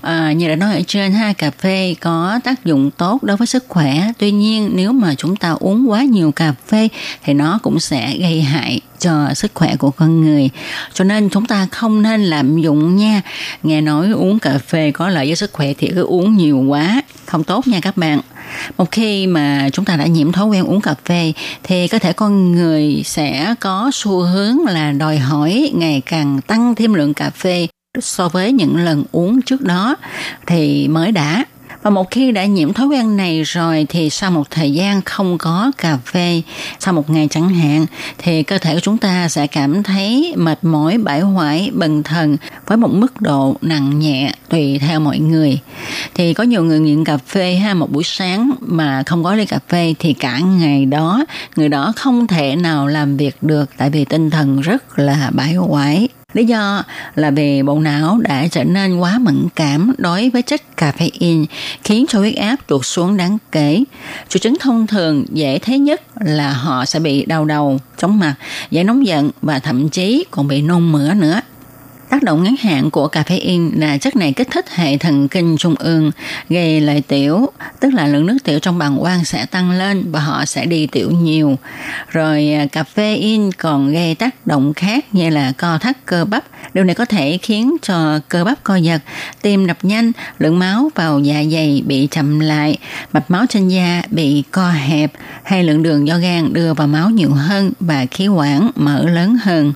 À, 0.00 0.32
như 0.32 0.48
đã 0.48 0.56
nói 0.56 0.74
ở 0.74 0.80
trên 0.86 1.12
ha, 1.12 1.32
cà 1.32 1.50
phê 1.50 1.94
có 2.00 2.40
tác 2.44 2.64
dụng 2.64 2.90
tốt 2.90 3.22
đối 3.22 3.36
với 3.36 3.46
sức 3.46 3.64
khỏe. 3.68 4.12
Tuy 4.18 4.30
nhiên 4.30 4.70
nếu 4.74 4.92
mà 4.92 5.14
chúng 5.14 5.36
ta 5.36 5.50
uống 5.50 5.90
quá 5.90 6.02
nhiều 6.02 6.32
cà 6.32 6.54
phê 6.68 6.88
thì 7.24 7.34
nó 7.34 7.58
cũng 7.62 7.80
sẽ 7.80 8.16
gây 8.18 8.42
hại 8.42 8.80
cho 8.98 9.34
sức 9.34 9.50
khỏe 9.54 9.76
của 9.76 9.90
con 9.90 10.20
người. 10.20 10.50
Cho 10.92 11.04
nên 11.04 11.28
chúng 11.28 11.46
ta 11.46 11.66
không 11.70 12.02
nên 12.02 12.24
lạm 12.24 12.60
dụng 12.60 12.96
nha. 12.96 13.22
Nghe 13.62 13.80
nói 13.80 14.10
uống 14.10 14.38
cà 14.38 14.58
phê 14.68 14.90
có 14.90 15.08
lợi 15.08 15.26
với 15.26 15.36
sức 15.36 15.52
khỏe 15.52 15.72
thì 15.78 15.90
cứ 15.94 16.02
uống 16.02 16.36
nhiều 16.36 16.58
quá, 16.58 17.02
không 17.26 17.44
tốt 17.44 17.66
nha 17.66 17.80
các 17.80 17.96
bạn. 17.96 18.20
Một 18.78 18.90
khi 18.90 19.26
mà 19.26 19.68
chúng 19.72 19.84
ta 19.84 19.96
đã 19.96 20.06
nhiễm 20.06 20.32
thói 20.32 20.46
quen 20.46 20.64
uống 20.64 20.80
cà 20.80 20.94
phê 21.04 21.32
thì 21.62 21.88
có 21.88 21.98
thể 21.98 22.12
con 22.12 22.52
người 22.52 23.02
sẽ 23.04 23.54
có 23.60 23.71
có 23.72 23.90
xu 23.92 24.20
hướng 24.20 24.58
là 24.66 24.92
đòi 24.92 25.18
hỏi 25.18 25.70
ngày 25.74 26.02
càng 26.06 26.40
tăng 26.46 26.74
thêm 26.74 26.94
lượng 26.94 27.14
cà 27.14 27.30
phê 27.30 27.68
so 28.00 28.28
với 28.28 28.52
những 28.52 28.76
lần 28.76 29.04
uống 29.12 29.42
trước 29.42 29.60
đó. 29.60 29.96
Thì 30.46 30.88
mới 30.88 31.12
đã 31.12 31.44
và 31.82 31.90
một 31.90 32.10
khi 32.10 32.32
đã 32.32 32.44
nhiễm 32.44 32.72
thói 32.72 32.86
quen 32.86 33.16
này 33.16 33.42
rồi 33.42 33.86
thì 33.88 34.10
sau 34.10 34.30
một 34.30 34.50
thời 34.50 34.72
gian 34.72 35.02
không 35.02 35.38
có 35.38 35.72
cà 35.78 35.96
phê, 35.96 36.42
sau 36.78 36.94
một 36.94 37.10
ngày 37.10 37.28
chẳng 37.30 37.48
hạn, 37.48 37.86
thì 38.18 38.42
cơ 38.42 38.58
thể 38.58 38.74
của 38.74 38.80
chúng 38.80 38.98
ta 38.98 39.28
sẽ 39.28 39.46
cảm 39.46 39.82
thấy 39.82 40.34
mệt 40.36 40.58
mỏi, 40.62 40.98
bãi 40.98 41.20
hoại, 41.20 41.70
bần 41.74 42.02
thần 42.02 42.36
với 42.66 42.76
một 42.76 42.90
mức 42.92 43.20
độ 43.20 43.56
nặng 43.62 43.98
nhẹ 43.98 44.32
tùy 44.48 44.78
theo 44.78 45.00
mọi 45.00 45.18
người. 45.18 45.58
Thì 46.14 46.34
có 46.34 46.44
nhiều 46.44 46.64
người 46.64 46.80
nghiện 46.80 47.04
cà 47.04 47.16
phê 47.16 47.54
ha 47.54 47.74
một 47.74 47.92
buổi 47.92 48.04
sáng 48.04 48.50
mà 48.60 49.02
không 49.06 49.24
có 49.24 49.34
ly 49.34 49.46
cà 49.46 49.58
phê 49.68 49.94
thì 49.98 50.12
cả 50.12 50.38
ngày 50.38 50.84
đó 50.84 51.24
người 51.56 51.68
đó 51.68 51.92
không 51.96 52.26
thể 52.26 52.56
nào 52.56 52.86
làm 52.86 53.16
việc 53.16 53.36
được 53.42 53.70
tại 53.76 53.90
vì 53.90 54.04
tinh 54.04 54.30
thần 54.30 54.60
rất 54.60 54.98
là 54.98 55.30
bãi 55.32 55.54
hoại 55.54 56.08
Lý 56.32 56.44
do 56.44 56.84
là 57.14 57.30
vì 57.30 57.62
bộ 57.62 57.78
não 57.78 58.18
đã 58.18 58.46
trở 58.50 58.64
nên 58.64 58.98
quá 58.98 59.18
mẫn 59.18 59.48
cảm 59.54 59.92
đối 59.98 60.30
với 60.30 60.42
chất 60.42 60.62
caffeine 60.76 61.44
khiến 61.84 62.04
cho 62.08 62.18
huyết 62.18 62.34
áp 62.36 62.56
tụt 62.66 62.84
xuống 62.84 63.16
đáng 63.16 63.38
kể. 63.52 63.84
Triệu 64.28 64.38
chứng 64.38 64.56
thông 64.60 64.86
thường 64.86 65.24
dễ 65.32 65.58
thấy 65.58 65.78
nhất 65.78 66.02
là 66.20 66.52
họ 66.52 66.84
sẽ 66.84 67.00
bị 67.00 67.24
đau 67.24 67.44
đầu, 67.44 67.78
chóng 67.96 68.18
mặt, 68.18 68.34
dễ 68.70 68.84
nóng 68.84 69.06
giận 69.06 69.30
và 69.42 69.58
thậm 69.58 69.88
chí 69.88 70.24
còn 70.30 70.48
bị 70.48 70.62
nôn 70.62 70.92
mửa 70.92 71.14
nữa. 71.14 71.40
Tác 72.12 72.22
động 72.22 72.42
ngắn 72.42 72.54
hạn 72.56 72.90
của 72.90 73.08
caffeine 73.12 73.80
là 73.80 73.98
chất 73.98 74.16
này 74.16 74.32
kích 74.32 74.48
thích 74.50 74.70
hệ 74.70 74.98
thần 74.98 75.28
kinh 75.28 75.56
trung 75.58 75.74
ương, 75.78 76.10
gây 76.48 76.80
lợi 76.80 77.00
tiểu, 77.00 77.48
tức 77.80 77.94
là 77.94 78.06
lượng 78.06 78.26
nước 78.26 78.36
tiểu 78.44 78.58
trong 78.58 78.78
bàng 78.78 78.98
quang 79.00 79.24
sẽ 79.24 79.46
tăng 79.46 79.70
lên 79.70 80.12
và 80.12 80.20
họ 80.20 80.44
sẽ 80.44 80.66
đi 80.66 80.86
tiểu 80.86 81.10
nhiều. 81.10 81.58
Rồi 82.08 82.52
à, 82.52 82.66
caffeine 82.72 83.50
còn 83.58 83.92
gây 83.92 84.14
tác 84.14 84.46
động 84.46 84.74
khác 84.74 85.14
như 85.14 85.30
là 85.30 85.52
co 85.56 85.78
thắt 85.78 86.06
cơ 86.06 86.24
bắp. 86.24 86.44
Điều 86.74 86.84
này 86.84 86.94
có 86.94 87.04
thể 87.04 87.38
khiến 87.42 87.76
cho 87.82 88.18
cơ 88.28 88.44
bắp 88.44 88.64
co 88.64 88.76
giật, 88.76 89.02
tim 89.42 89.66
đập 89.66 89.78
nhanh, 89.82 90.12
lượng 90.38 90.58
máu 90.58 90.90
vào 90.94 91.20
dạ 91.20 91.44
dày 91.52 91.82
bị 91.86 92.08
chậm 92.10 92.40
lại, 92.40 92.78
mạch 93.12 93.30
máu 93.30 93.44
trên 93.48 93.68
da 93.68 94.02
bị 94.10 94.42
co 94.50 94.70
hẹp 94.70 95.12
hay 95.42 95.64
lượng 95.64 95.82
đường 95.82 96.06
do 96.06 96.18
gan 96.18 96.52
đưa 96.52 96.74
vào 96.74 96.86
máu 96.86 97.10
nhiều 97.10 97.30
hơn 97.30 97.72
và 97.80 98.06
khí 98.10 98.28
quản 98.28 98.70
mở 98.74 99.08
lớn 99.08 99.36
hơn. 99.42 99.72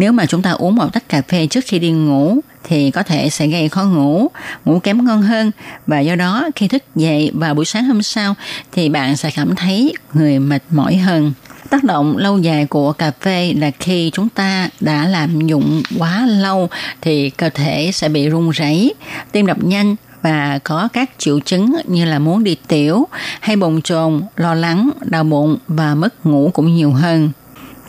Nếu 0.00 0.12
mà 0.12 0.26
chúng 0.26 0.42
ta 0.42 0.50
uống 0.50 0.74
một 0.74 0.92
tách 0.92 1.08
cà 1.08 1.22
phê 1.22 1.46
trước 1.46 1.64
khi 1.66 1.78
đi 1.78 1.90
ngủ 1.90 2.36
thì 2.64 2.90
có 2.90 3.02
thể 3.02 3.30
sẽ 3.30 3.46
gây 3.46 3.68
khó 3.68 3.84
ngủ, 3.84 4.28
ngủ 4.64 4.78
kém 4.78 5.04
ngon 5.04 5.22
hơn 5.22 5.50
và 5.86 6.00
do 6.00 6.14
đó 6.14 6.48
khi 6.56 6.68
thức 6.68 6.82
dậy 6.94 7.30
vào 7.34 7.54
buổi 7.54 7.64
sáng 7.64 7.84
hôm 7.84 8.02
sau 8.02 8.34
thì 8.72 8.88
bạn 8.88 9.16
sẽ 9.16 9.30
cảm 9.36 9.54
thấy 9.56 9.94
người 10.14 10.38
mệt 10.38 10.62
mỏi 10.70 10.96
hơn. 10.96 11.32
Tác 11.70 11.84
động 11.84 12.16
lâu 12.16 12.38
dài 12.38 12.66
của 12.66 12.92
cà 12.92 13.12
phê 13.20 13.54
là 13.58 13.70
khi 13.78 14.10
chúng 14.14 14.28
ta 14.28 14.68
đã 14.80 15.06
làm 15.06 15.40
dụng 15.40 15.82
quá 15.98 16.26
lâu 16.26 16.68
thì 17.00 17.30
cơ 17.30 17.50
thể 17.50 17.90
sẽ 17.92 18.08
bị 18.08 18.28
run 18.28 18.50
rẩy, 18.50 18.94
tim 19.32 19.46
đập 19.46 19.64
nhanh 19.64 19.96
và 20.22 20.58
có 20.64 20.88
các 20.92 21.10
triệu 21.18 21.40
chứng 21.40 21.76
như 21.84 22.04
là 22.04 22.18
muốn 22.18 22.44
đi 22.44 22.56
tiểu 22.68 23.08
hay 23.40 23.56
bồn 23.56 23.82
chồn, 23.82 24.22
lo 24.36 24.54
lắng, 24.54 24.90
đau 25.04 25.24
bụng 25.24 25.56
và 25.68 25.94
mất 25.94 26.26
ngủ 26.26 26.50
cũng 26.54 26.74
nhiều 26.74 26.92
hơn. 26.92 27.30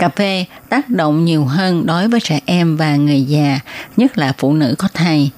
Cà 0.02 0.10
phê 0.10 0.46
tác 0.70 0.90
động 0.90 1.26
nhiều 1.26 1.46
hơn 1.46 1.86
đối 1.86 2.08
với 2.08 2.20
trẻ 2.20 2.40
em 2.46 2.78
và 2.78 2.96
người 2.96 3.22
già, 3.22 3.60
nhất 3.98 4.18
là 4.18 4.34
phụ 4.38 4.54
nữ 4.54 4.76
có 4.78 4.88
thai. 4.94 5.32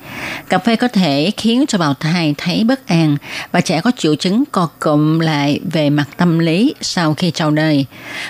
Cà 0.50 0.58
phê 0.58 0.76
có 0.76 0.88
thể 0.88 1.32
khiến 1.38 1.66
cho 1.68 1.78
bào 1.78 1.94
thai 1.94 2.36
thấy 2.38 2.64
bất 2.64 2.88
an 2.88 3.18
và 3.52 3.62
trẻ 3.62 3.82
có 3.82 3.92
triệu 3.98 4.16
chứng 4.16 4.44
co 4.52 4.70
cụm 4.80 5.20
lại 5.20 5.60
về 5.72 5.90
mặt 5.90 6.06
tâm 6.18 6.40
lý 6.40 6.74
sau 6.82 7.14
khi 7.14 7.32
chào 7.32 7.52
đời. 7.52 7.86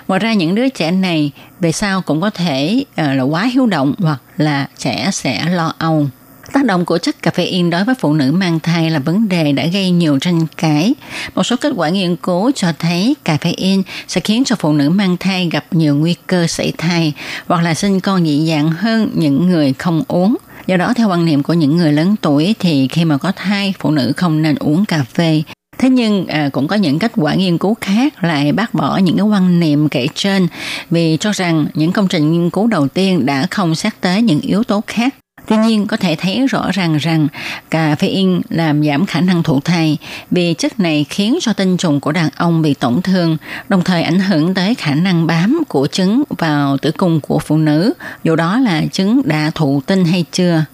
Ngoài 0.08 0.20
ra 0.20 0.34
những 0.34 0.56
đứa 0.56 0.70
trẻ 0.70 0.92
này 0.92 1.32
về 1.60 1.72
sau 1.72 2.02
cũng 2.02 2.22
có 2.22 2.30
thể 2.30 2.84
uh, 2.92 2.98
là 2.98 3.24
quá 3.24 3.44
hiếu 3.54 3.66
động 3.66 3.94
hoặc 4.00 4.22
là 4.38 4.68
trẻ 4.78 5.10
sẽ 5.12 5.46
lo 5.50 5.74
âu. 5.78 6.08
Tác 6.53 6.65
động 6.65 6.86
của 6.86 6.98
chất 6.98 7.15
caffeine 7.22 7.69
đối 7.69 7.83
với 7.83 7.95
phụ 8.00 8.13
nữ 8.13 8.31
mang 8.31 8.60
thai 8.60 8.89
là 8.89 9.00
vấn 9.00 9.29
đề 9.29 9.51
đã 9.51 9.65
gây 9.65 9.91
nhiều 9.91 10.19
tranh 10.19 10.48
cãi. 10.57 10.93
Một 11.36 11.43
số 11.43 11.55
kết 11.62 11.74
quả 11.75 11.89
nghiên 11.89 12.15
cứu 12.15 12.51
cho 12.55 12.67
thấy 12.79 13.15
caffeine 13.25 13.83
sẽ 14.07 14.22
khiến 14.22 14.43
cho 14.43 14.55
phụ 14.60 14.74
nữ 14.74 14.89
mang 14.89 15.17
thai 15.17 15.50
gặp 15.51 15.65
nhiều 15.72 15.95
nguy 15.95 16.15
cơ 16.27 16.48
sảy 16.48 16.74
thai 16.77 17.13
hoặc 17.48 17.63
là 17.63 17.74
sinh 17.74 18.00
con 18.00 18.25
dị 18.25 18.48
dạng 18.50 18.72
hơn 18.72 19.10
những 19.13 19.50
người 19.50 19.74
không 19.74 20.03
uống. 20.07 20.36
Do 20.67 20.77
đó, 20.77 20.93
theo 20.93 21.10
quan 21.10 21.25
niệm 21.25 21.43
của 21.43 21.53
những 21.53 21.77
người 21.77 21.93
lớn 21.93 22.15
tuổi 22.22 22.55
thì 22.60 22.88
khi 22.88 23.05
mà 23.05 23.17
có 23.17 23.31
thai, 23.36 23.74
phụ 23.79 23.91
nữ 23.91 24.13
không 24.17 24.41
nên 24.41 24.55
uống 24.55 24.86
cà 24.86 25.03
phê. 25.13 25.43
Thế 25.77 25.89
nhưng 25.89 26.27
à, 26.27 26.50
cũng 26.53 26.67
có 26.67 26.75
những 26.75 27.00
kết 27.00 27.12
quả 27.15 27.33
nghiên 27.33 27.57
cứu 27.57 27.77
khác 27.81 28.24
lại 28.24 28.51
bác 28.51 28.74
bỏ 28.74 28.98
những 28.98 29.17
cái 29.17 29.25
quan 29.25 29.60
niệm 29.60 29.89
kể 29.89 30.07
trên 30.15 30.48
vì 30.89 31.17
cho 31.19 31.31
rằng 31.31 31.65
những 31.74 31.91
công 31.91 32.07
trình 32.07 32.31
nghiên 32.31 32.50
cứu 32.50 32.67
đầu 32.67 32.88
tiên 32.88 33.25
đã 33.25 33.48
không 33.51 33.75
xét 33.75 33.93
tới 34.01 34.22
những 34.22 34.41
yếu 34.41 34.63
tố 34.63 34.81
khác 34.88 35.15
Tuy 35.47 35.57
nhiên 35.57 35.88
có 35.88 35.97
thể 35.97 36.15
thấy 36.15 36.47
rõ 36.47 36.71
ràng 36.73 36.97
rằng 36.97 37.27
cà 37.69 37.95
phê 37.95 38.07
in 38.07 38.41
làm 38.50 38.83
giảm 38.83 39.05
khả 39.05 39.21
năng 39.21 39.43
thụ 39.43 39.59
thai 39.59 39.97
vì 40.31 40.55
chất 40.57 40.79
này 40.79 41.05
khiến 41.09 41.38
cho 41.41 41.53
tinh 41.53 41.77
trùng 41.77 42.00
của 42.00 42.12
đàn 42.12 42.29
ông 42.35 42.62
bị 42.62 42.73
tổn 42.73 43.01
thương, 43.01 43.38
đồng 43.69 43.83
thời 43.83 44.03
ảnh 44.03 44.19
hưởng 44.19 44.53
tới 44.53 44.75
khả 44.75 44.95
năng 44.95 45.27
bám 45.27 45.63
của 45.67 45.88
trứng 45.88 46.23
vào 46.29 46.77
tử 46.77 46.91
cung 46.91 47.19
của 47.21 47.39
phụ 47.39 47.57
nữ, 47.57 47.93
dù 48.23 48.35
đó 48.35 48.59
là 48.59 48.81
trứng 48.91 49.21
đã 49.25 49.51
thụ 49.55 49.81
tinh 49.85 50.05
hay 50.05 50.25
chưa. 50.31 50.65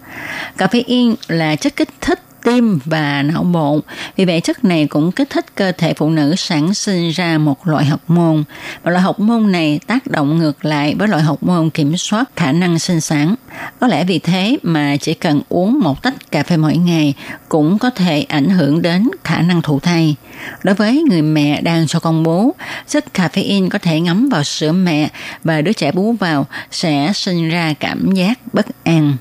Cà 0.58 0.68
phê 0.68 0.84
in 0.86 1.16
là 1.28 1.56
chất 1.56 1.76
kích 1.76 1.90
thích 2.02 2.20
tim 2.44 2.80
và 2.86 3.24
não 3.24 3.44
bộ. 3.44 3.80
Vì 4.16 4.26
vậy 4.26 4.42
chất 4.42 4.66
này 4.66 4.88
cũng 4.88 5.12
kích 5.12 5.30
thích 5.30 5.56
cơ 5.56 5.72
thể 5.72 5.94
phụ 5.94 6.10
nữ 6.10 6.36
sản 6.36 6.74
sinh 6.74 7.10
ra 7.10 7.38
một 7.38 7.68
loại 7.68 7.86
học 7.86 8.02
môn. 8.08 8.44
Và 8.84 8.92
loại 8.92 9.02
học 9.02 9.20
môn 9.20 9.52
này 9.52 9.80
tác 9.88 10.08
động 10.08 10.38
ngược 10.38 10.66
lại 10.66 10.96
với 10.96 11.08
loại 11.08 11.24
học 11.24 11.44
môn 11.44 11.70
kiểm 11.70 11.98
soát 11.98 12.30
khả 12.36 12.52
năng 12.52 12.80
sinh 12.80 13.02
sản. 13.02 13.36
Có 13.80 13.88
lẽ 13.88 14.04
vì 14.04 14.20
thế 14.20 14.58
mà 14.64 14.98
chỉ 14.98 15.14
cần 15.14 15.42
uống 15.50 15.80
một 15.80 16.04
tách 16.04 16.32
cà 16.32 16.44
phê 16.44 16.58
mỗi 16.58 16.78
ngày 16.78 17.14
cũng 17.50 17.80
có 17.80 17.90
thể 17.90 18.22
ảnh 18.22 18.50
hưởng 18.50 18.82
đến 18.82 19.10
khả 19.24 19.42
năng 19.42 19.62
thụ 19.62 19.80
thai. 19.80 20.16
Đối 20.64 20.76
với 20.76 21.04
người 21.10 21.22
mẹ 21.22 21.62
đang 21.62 21.88
cho 21.88 22.00
con 22.00 22.24
bú, 22.24 22.54
chất 22.88 23.06
caffeine 23.14 23.70
có 23.70 23.80
thể 23.80 24.00
ngấm 24.00 24.30
vào 24.30 24.44
sữa 24.44 24.72
mẹ 24.72 25.10
và 25.44 25.62
đứa 25.62 25.74
trẻ 25.74 25.92
bú 25.92 26.14
vào 26.14 26.46
sẽ 26.72 27.12
sinh 27.16 27.50
ra 27.50 27.74
cảm 27.80 28.12
giác 28.12 28.40
bất 28.54 28.66
an. 28.84 29.14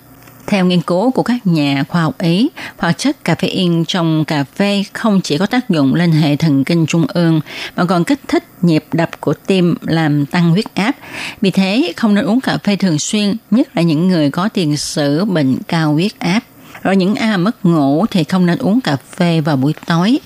Theo 0.49 0.67
nghiên 0.67 0.81
cứu 0.81 1.11
của 1.11 1.23
các 1.23 1.47
nhà 1.47 1.85
khoa 1.89 2.03
học 2.03 2.19
Ý, 2.19 2.49
hoạt 2.77 2.99
chất 2.99 3.17
caffeine 3.25 3.85
trong 3.85 4.25
cà 4.25 4.45
phê 4.45 4.85
không 4.93 5.21
chỉ 5.21 5.39
có 5.39 5.47
tác 5.47 5.71
dụng 5.71 5.95
lên 5.95 6.13
hệ 6.13 6.37
thần 6.37 6.65
kinh 6.65 6.87
trung 6.87 7.07
ương 7.09 7.41
mà 7.77 7.85
còn 7.85 8.05
kích 8.05 8.21
thích 8.29 8.45
nhịp 8.63 8.85
đập 8.93 9.21
của 9.21 9.35
tim 9.47 9.75
làm 9.83 10.27
tăng 10.27 10.51
huyết 10.51 10.75
áp. 10.75 10.97
Vì 11.41 11.51
thế, 11.51 11.93
không 11.97 12.15
nên 12.15 12.25
uống 12.25 12.41
cà 12.41 12.59
phê 12.65 12.77
thường 12.77 12.99
xuyên, 12.99 13.37
nhất 13.51 13.77
là 13.77 13.83
những 13.83 14.09
người 14.09 14.31
có 14.31 14.49
tiền 14.49 14.77
sử 14.77 15.25
bệnh 15.25 15.57
cao 15.69 15.93
huyết 15.93 16.19
áp. 16.19 16.41
Rồi 16.83 16.97
những 16.97 17.15
ai 17.15 17.39
mất 17.39 17.67
ngủ 17.67 18.07
thì 18.11 18.25
không 18.25 18.47
nên 18.47 18.59
uống 18.59 18.81
cà 18.81 18.97
phê 18.97 19.41
vào 19.41 19.57
buổi 19.57 19.75
tối. 19.87 20.19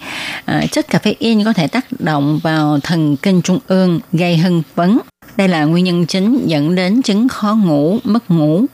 À, 0.45 0.67
chất 0.71 0.87
caffeine 0.91 1.45
có 1.45 1.53
thể 1.53 1.67
tác 1.67 1.87
động 1.99 2.41
vào 2.43 2.79
thần 2.83 3.17
kinh 3.17 3.43
trung 3.43 3.59
ương 3.67 4.01
gây 4.13 4.37
hưng 4.37 4.63
phấn 4.75 4.99
đây 5.37 5.49
là 5.49 5.65
nguyên 5.65 5.85
nhân 5.85 6.07
chính 6.07 6.47
dẫn 6.47 6.75
đến 6.75 7.03
chứng 7.03 7.29
khó 7.29 7.55
ngủ, 7.55 7.99
mất 8.05 8.31
ngủ. 8.31 8.65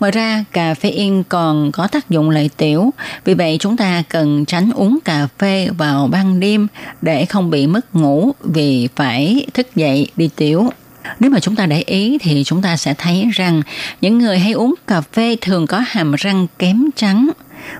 Ngoài 0.00 0.12
ra, 0.12 0.44
cà 0.52 0.74
phê 0.74 0.90
in 0.90 1.22
còn 1.22 1.72
có 1.72 1.86
tác 1.86 2.10
dụng 2.10 2.30
lợi 2.30 2.50
tiểu, 2.56 2.90
vì 3.24 3.34
vậy 3.34 3.56
chúng 3.60 3.76
ta 3.76 4.02
cần 4.08 4.44
tránh 4.44 4.70
uống 4.74 4.98
cà 5.04 5.28
phê 5.38 5.68
vào 5.78 6.06
ban 6.06 6.40
đêm 6.40 6.66
để 7.02 7.24
không 7.24 7.50
bị 7.50 7.66
mất 7.66 7.94
ngủ 7.94 8.32
vì 8.40 8.88
phải 8.96 9.46
thức 9.54 9.76
dậy 9.76 10.08
đi 10.16 10.30
tiểu. 10.36 10.70
Nếu 11.20 11.30
mà 11.30 11.40
chúng 11.40 11.56
ta 11.56 11.66
để 11.66 11.82
ý 11.86 12.18
thì 12.20 12.42
chúng 12.44 12.62
ta 12.62 12.76
sẽ 12.76 12.94
thấy 12.94 13.28
rằng 13.32 13.62
những 14.00 14.18
người 14.18 14.38
hay 14.38 14.52
uống 14.52 14.74
cà 14.86 15.00
phê 15.00 15.36
thường 15.40 15.66
có 15.66 15.82
hàm 15.86 16.12
răng 16.12 16.46
kém 16.58 16.84
trắng, 16.96 17.30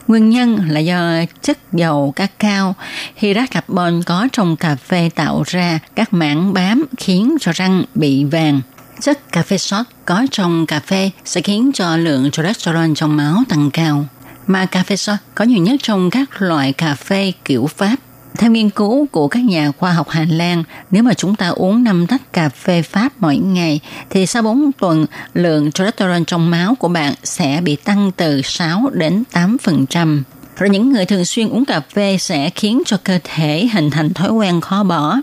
Nguyên 0.09 0.31
nhân 0.31 0.69
là 0.69 0.81
do 0.81 1.13
chất 1.43 1.73
dầu 1.73 2.13
cacao, 2.17 2.75
hydrat 3.17 3.51
carbon 3.51 4.03
có 4.03 4.29
trong 4.33 4.57
cà 4.57 4.77
phê 4.77 5.11
tạo 5.15 5.43
ra 5.47 5.79
các 5.95 6.13
mảng 6.13 6.53
bám 6.53 6.87
khiến 6.97 7.37
cho 7.41 7.53
răng 7.53 7.85
bị 7.95 8.25
vàng. 8.25 8.61
Chất 9.01 9.33
cà 9.33 9.43
phê 9.43 9.59
sót 9.59 9.85
có 10.05 10.27
trong 10.31 10.67
cà 10.67 10.81
phê 10.81 11.11
sẽ 11.25 11.41
khiến 11.41 11.71
cho 11.75 11.97
lượng 11.97 12.31
cholesterol 12.31 12.93
trong 12.95 13.17
máu 13.17 13.43
tăng 13.49 13.71
cao. 13.71 14.05
Mà 14.47 14.67
cà 14.67 14.83
phê 14.83 14.97
sót 14.97 15.17
có 15.35 15.45
nhiều 15.45 15.63
nhất 15.63 15.77
trong 15.83 16.11
các 16.11 16.43
loại 16.43 16.73
cà 16.73 16.95
phê 16.95 17.33
kiểu 17.45 17.67
Pháp 17.77 17.97
theo 18.43 18.51
nghiên 18.51 18.71
cứu 18.71 19.07
của 19.13 19.29
các 19.29 19.45
nhà 19.45 19.71
khoa 19.79 19.93
học 19.93 20.09
Hà 20.11 20.27
Lan, 20.31 20.65
nếu 20.91 21.03
mà 21.03 21.15
chúng 21.15 21.35
ta 21.35 21.49
uống 21.49 21.85
5 21.85 22.07
tách 22.07 22.33
cà 22.33 22.49
phê 22.49 22.83
Pháp 22.83 23.13
mỗi 23.19 23.37
ngày, 23.37 23.81
thì 24.11 24.27
sau 24.27 24.43
4 24.43 24.73
tuần, 24.73 25.07
lượng 25.35 25.73
cholesterol 25.73 26.23
trong 26.27 26.51
máu 26.51 26.75
của 26.75 26.89
bạn 26.89 27.15
sẽ 27.25 27.61
bị 27.65 27.77
tăng 27.77 28.11
từ 28.17 28.43
6 28.43 28.91
đến 28.93 29.25
8%. 29.33 30.23
Rồi 30.57 30.71
những 30.71 30.93
người 30.93 31.07
thường 31.07 31.25
xuyên 31.25 31.49
uống 31.49 31.65
cà 31.65 31.81
phê 31.81 32.17
sẽ 32.19 32.51
khiến 32.51 32.83
cho 32.87 32.97
cơ 33.05 33.19
thể 33.25 33.69
hình 33.73 33.91
thành 33.91 34.15
thói 34.15 34.31
quen 34.31 34.61
khó 34.61 34.85
bỏ. 34.85 35.17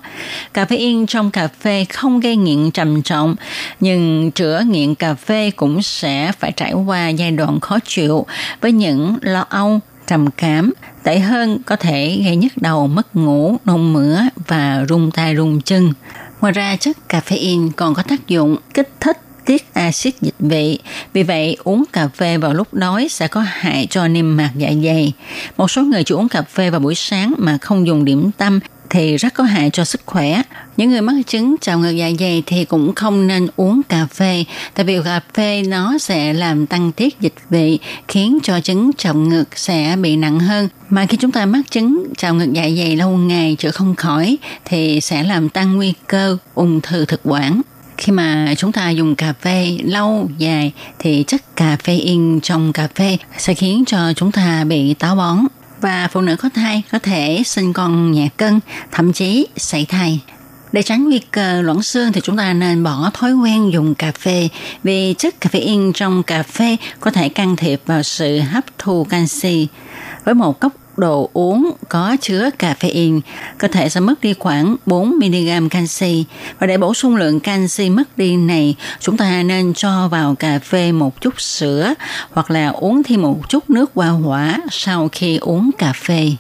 Cà 0.54 0.66
phê 0.66 0.76
yên 0.76 1.06
trong 1.06 1.32
cà 1.32 1.48
phê 1.48 1.86
không 1.86 2.20
gây 2.20 2.36
nghiện 2.36 2.72
trầm 2.72 3.02
trọng, 3.02 3.36
nhưng 3.80 4.32
chữa 4.32 4.64
nghiện 4.68 4.96
cà 4.96 5.14
phê 5.14 5.52
cũng 5.52 5.82
sẽ 5.82 6.32
phải 6.40 6.52
trải 6.52 6.74
qua 6.74 7.10
giai 7.10 7.32
đoạn 7.32 7.60
khó 7.60 7.80
chịu 7.86 8.26
với 8.62 8.72
những 8.72 9.16
lo 9.22 9.46
âu, 9.50 9.80
trầm 10.10 10.32
cảm, 10.32 10.74
tệ 11.04 11.20
hơn 11.20 11.60
có 11.66 11.76
thể 11.76 12.22
gây 12.26 12.36
nhức 12.36 12.52
đầu, 12.58 12.88
mất 12.88 13.16
ngủ, 13.16 13.58
nôn 13.66 13.94
mửa 13.94 14.20
và 14.48 14.86
rung 14.90 15.12
tay 15.12 15.36
rung 15.36 15.62
chân. 15.62 15.94
Ngoài 16.42 16.54
ra 16.54 16.76
chất 16.76 16.98
caffeine 17.10 17.72
còn 17.76 17.94
có 17.94 18.04
tác 18.04 18.28
dụng 18.28 18.58
kích 18.74 18.90
thích 19.00 19.18
tiết 19.46 19.74
axit 19.74 20.22
dịch 20.22 20.36
vị. 20.40 20.80
Vì 21.14 21.24
vậy, 21.24 21.58
uống 21.64 21.84
cà 21.94 22.08
phê 22.08 22.38
vào 22.38 22.54
lúc 22.54 22.74
đói 22.74 23.08
sẽ 23.10 23.28
có 23.28 23.42
hại 23.48 23.88
cho 23.90 24.08
niêm 24.08 24.38
mạc 24.38 24.52
dạ 24.56 24.70
dày. 24.84 25.14
Một 25.58 25.72
số 25.72 25.84
người 25.84 26.04
chỉ 26.04 26.16
uống 26.16 26.30
cà 26.30 26.42
phê 26.42 26.70
vào 26.70 26.80
buổi 26.80 26.96
sáng 26.96 27.34
mà 27.38 27.58
không 27.62 27.88
dùng 27.88 28.06
điểm 28.06 28.32
tâm 28.38 28.60
thì 28.90 29.18
rất 29.18 29.34
có 29.34 29.44
hại 29.44 29.70
cho 29.70 29.84
sức 29.84 30.02
khỏe. 30.06 30.42
Những 30.80 30.92
người 30.92 31.02
mắc 31.02 31.16
chứng 31.28 31.56
trào 31.62 31.80
ngược 31.80 31.90
dạ 31.90 32.12
dày 32.20 32.44
thì 32.46 32.66
cũng 32.66 32.96
không 32.96 33.28
nên 33.28 33.48
uống 33.56 33.82
cà 33.90 34.06
phê, 34.06 34.46
tại 34.74 34.86
vì 34.86 35.00
cà 35.06 35.22
phê 35.34 35.64
nó 35.68 35.98
sẽ 35.98 36.34
làm 36.34 36.66
tăng 36.66 36.92
tiết 36.92 37.20
dịch 37.20 37.34
vị, 37.50 37.80
khiến 38.08 38.40
cho 38.44 38.60
chứng 38.60 38.92
trào 38.98 39.14
ngược 39.14 39.58
sẽ 39.58 39.96
bị 40.02 40.16
nặng 40.16 40.40
hơn. 40.40 40.70
Mà 40.90 41.06
khi 41.06 41.18
chúng 41.18 41.32
ta 41.32 41.46
mắc 41.46 41.62
chứng 41.72 42.04
trào 42.18 42.34
ngược 42.34 42.54
dạ 42.54 42.62
dày 42.78 42.96
lâu 42.96 43.18
ngày 43.18 43.56
chữa 43.60 43.72
không 43.72 43.96
khỏi 43.96 44.38
thì 44.66 45.02
sẽ 45.02 45.24
làm 45.24 45.50
tăng 45.50 45.76
nguy 45.76 45.94
cơ 46.08 46.38
ung 46.56 46.82
thư 46.82 47.06
thực 47.06 47.22
quản 47.24 47.62
khi 47.98 48.12
mà 48.12 48.54
chúng 48.58 48.72
ta 48.72 48.90
dùng 48.90 49.16
cà 49.16 49.34
phê 49.34 49.78
lâu 49.84 50.30
dài 50.38 50.72
thì 51.00 51.24
chất 51.28 51.56
cà 51.56 51.78
phê 51.84 51.94
in 51.94 52.40
trong 52.42 52.74
cà 52.74 52.88
phê 52.96 53.18
sẽ 53.38 53.54
khiến 53.54 53.84
cho 53.88 54.14
chúng 54.16 54.32
ta 54.32 54.64
bị 54.64 54.94
táo 54.94 55.16
bón 55.16 55.38
và 55.82 56.08
phụ 56.12 56.22
nữ 56.22 56.36
có 56.36 56.50
thai 56.56 56.82
có 56.92 57.00
thể 57.00 57.42
sinh 57.46 57.74
con 57.74 58.12
nhẹ 58.12 58.30
cân, 58.38 58.60
thậm 58.92 59.14
chí 59.14 59.48
sảy 59.58 59.86
thai. 59.86 60.20
Để 60.72 60.82
tránh 60.82 61.04
nguy 61.04 61.20
cơ 61.32 61.62
loãng 61.62 61.84
xương 61.84 62.12
thì 62.12 62.22
chúng 62.22 62.38
ta 62.38 62.54
nên 62.54 62.84
bỏ 62.84 63.12
thói 63.14 63.34
quen 63.34 63.72
dùng 63.74 63.96
cà 63.96 64.12
phê 64.12 64.50
vì 64.84 65.16
chất 65.18 65.36
caffeine 65.42 65.92
trong 65.92 66.24
cà 66.24 66.44
phê 66.44 66.78
có 67.00 67.12
thể 67.12 67.30
can 67.30 67.56
thiệp 67.56 67.82
vào 67.86 68.04
sự 68.04 68.40
hấp 68.40 68.64
thu 68.78 69.04
canxi. 69.04 69.68
Với 70.26 70.34
một 70.34 70.60
cốc 70.60 70.74
đồ 70.98 71.30
uống 71.34 71.72
có 71.90 72.18
chứa 72.22 72.50
caffeine, 72.60 73.20
cơ 73.58 73.68
thể 73.68 73.90
sẽ 73.90 74.00
mất 74.00 74.22
đi 74.22 74.34
khoảng 74.34 74.76
4mg 74.86 75.70
canxi. 75.70 76.26
Và 76.60 76.68
để 76.68 76.78
bổ 76.78 76.94
sung 76.94 77.16
lượng 77.16 77.40
canxi 77.40 77.90
mất 77.90 78.18
đi 78.18 78.38
này, 78.38 78.76
chúng 79.00 79.18
ta 79.18 79.44
nên 79.44 79.74
cho 79.74 80.08
vào 80.08 80.36
cà 80.36 80.60
phê 80.60 80.92
một 80.92 81.22
chút 81.22 81.42
sữa 81.42 81.94
hoặc 82.32 82.52
là 82.52 82.68
uống 82.68 83.04
thêm 83.04 83.22
một 83.22 83.50
chút 83.50 83.70
nước 83.70 83.92
hoa 83.96 84.10
hỏa 84.10 84.58
sau 84.72 85.10
khi 85.12 85.38
uống 85.38 85.72
cà 85.78 85.94
phê. 85.94 86.32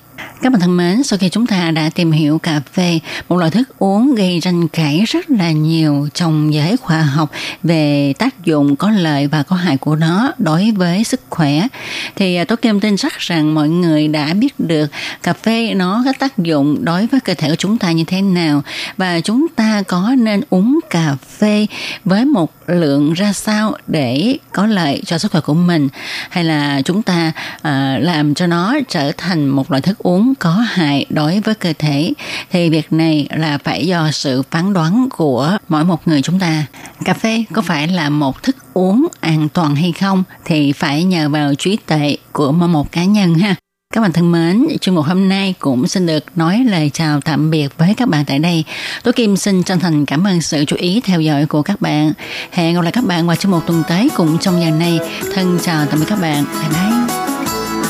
Các 0.41 0.51
bạn 0.51 0.61
thân 0.61 0.77
mến, 0.77 1.03
sau 1.03 1.19
khi 1.19 1.29
chúng 1.29 1.47
ta 1.47 1.71
đã 1.71 1.89
tìm 1.95 2.11
hiểu 2.11 2.39
cà 2.39 2.61
phê, 2.73 2.99
một 3.29 3.37
loại 3.37 3.51
thức 3.51 3.79
uống 3.79 4.15
gây 4.15 4.39
tranh 4.41 4.67
cãi 4.67 5.03
rất 5.07 5.29
là 5.29 5.51
nhiều 5.51 6.07
trong 6.13 6.53
giới 6.53 6.77
khoa 6.77 7.01
học 7.01 7.31
về 7.63 8.13
tác 8.19 8.45
dụng 8.45 8.75
có 8.75 8.91
lợi 8.91 9.27
và 9.27 9.43
có 9.43 9.55
hại 9.55 9.77
của 9.77 9.95
nó 9.95 10.31
đối 10.37 10.71
với 10.71 11.03
sức 11.03 11.21
khỏe, 11.29 11.67
thì 12.15 12.35
à, 12.35 12.45
tôi 12.45 12.57
Kim 12.57 12.79
tin 12.79 12.97
chắc 12.97 13.19
rằng 13.19 13.53
mọi 13.53 13.69
người 13.69 14.07
đã 14.07 14.33
biết 14.33 14.59
được 14.59 14.91
cà 15.23 15.33
phê 15.33 15.73
nó 15.73 16.01
có 16.05 16.13
tác 16.19 16.37
dụng 16.37 16.85
đối 16.85 17.07
với 17.07 17.19
cơ 17.19 17.33
thể 17.33 17.49
của 17.49 17.55
chúng 17.55 17.77
ta 17.77 17.91
như 17.91 18.03
thế 18.07 18.21
nào. 18.21 18.63
Và 18.97 19.19
chúng 19.19 19.47
ta 19.55 19.83
có 19.87 20.15
nên 20.17 20.41
uống 20.49 20.79
cà 20.89 21.15
phê 21.37 21.67
với 22.05 22.25
một 22.25 22.53
lượng 22.67 23.13
ra 23.13 23.33
sao 23.33 23.73
để 23.87 24.37
có 24.51 24.65
lợi 24.65 25.01
cho 25.05 25.17
sức 25.17 25.31
khỏe 25.31 25.41
của 25.41 25.53
mình? 25.53 25.89
Hay 26.29 26.43
là 26.43 26.81
chúng 26.85 27.01
ta 27.01 27.31
uh, 27.55 27.63
làm 28.03 28.33
cho 28.33 28.47
nó 28.47 28.75
trở 28.89 29.11
thành 29.17 29.47
một 29.47 29.71
loại 29.71 29.81
thức 29.81 29.97
uống 29.97 30.08
uống 30.09 30.33
có 30.39 30.51
hại 30.51 31.05
đối 31.09 31.39
với 31.39 31.55
cơ 31.55 31.73
thể 31.79 32.13
thì 32.51 32.69
việc 32.69 32.93
này 32.93 33.27
là 33.29 33.57
phải 33.57 33.87
do 33.87 34.11
sự 34.11 34.43
phán 34.51 34.73
đoán 34.73 35.07
của 35.17 35.57
mỗi 35.67 35.83
một 35.83 36.07
người 36.07 36.21
chúng 36.21 36.39
ta 36.39 36.65
cà 37.05 37.13
phê 37.13 37.43
có 37.53 37.61
phải 37.61 37.87
là 37.87 38.09
một 38.09 38.43
thức 38.43 38.55
uống 38.73 39.07
an 39.19 39.49
toàn 39.49 39.75
hay 39.75 39.91
không 39.91 40.23
thì 40.45 40.71
phải 40.71 41.03
nhờ 41.03 41.29
vào 41.29 41.55
trí 41.55 41.77
tuệ 41.85 42.17
của 42.31 42.51
mỗi 42.51 42.67
một 42.67 42.91
cá 42.91 43.03
nhân 43.03 43.33
ha 43.35 43.55
các 43.93 44.01
bạn 44.01 44.13
thân 44.13 44.31
mến, 44.31 44.67
chương 44.81 44.95
mục 44.95 45.05
hôm 45.05 45.29
nay 45.29 45.53
cũng 45.59 45.87
xin 45.87 46.05
được 46.05 46.23
nói 46.35 46.65
lời 46.69 46.89
chào 46.93 47.21
tạm 47.21 47.51
biệt 47.51 47.77
với 47.77 47.93
các 47.97 48.09
bạn 48.09 48.25
tại 48.25 48.39
đây. 48.39 48.63
Tôi 49.03 49.13
Kim 49.13 49.37
xin 49.37 49.63
chân 49.63 49.79
thành 49.79 50.05
cảm 50.05 50.27
ơn 50.27 50.41
sự 50.41 50.65
chú 50.65 50.75
ý 50.75 51.01
theo 51.03 51.21
dõi 51.21 51.45
của 51.45 51.61
các 51.61 51.81
bạn. 51.81 52.11
Hẹn 52.51 52.75
gặp 52.75 52.81
lại 52.81 52.91
các 52.91 53.03
bạn 53.05 53.27
vào 53.27 53.35
chương 53.35 53.51
mục 53.51 53.63
tuần 53.67 53.83
tới 53.87 54.09
cùng 54.15 54.37
trong 54.37 54.61
giờ 54.61 54.71
này. 54.71 54.99
Thân 55.35 55.59
chào 55.61 55.85
tạm 55.85 55.99
biệt 55.99 56.05
các 56.09 56.21
bạn. 56.21 56.45
Bye 56.45 56.69
bye. 56.69 57.08